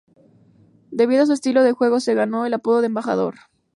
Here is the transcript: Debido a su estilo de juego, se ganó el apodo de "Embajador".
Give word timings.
Debido 0.89 1.21
a 1.21 1.25
su 1.27 1.33
estilo 1.33 1.61
de 1.61 1.73
juego, 1.73 1.99
se 1.99 2.15
ganó 2.15 2.47
el 2.47 2.55
apodo 2.55 2.81
de 2.81 2.87
"Embajador". 2.87 3.35